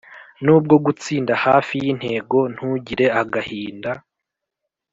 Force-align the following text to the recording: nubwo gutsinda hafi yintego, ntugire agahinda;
nubwo 0.43 0.75
gutsinda 0.85 1.33
hafi 1.45 1.73
yintego, 1.83 2.37
ntugire 2.53 3.05
agahinda; 3.21 3.91